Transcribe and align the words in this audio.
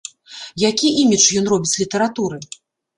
Які 0.69 0.87
імідж 1.03 1.27
ён 1.45 1.55
робіць 1.55 1.77
літаратуры? 1.85 2.45